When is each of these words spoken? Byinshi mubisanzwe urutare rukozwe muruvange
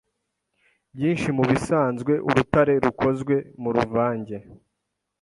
Byinshi 0.95 1.27
mubisanzwe 1.37 2.13
urutare 2.27 2.73
rukozwe 2.85 3.35
muruvange 3.61 4.37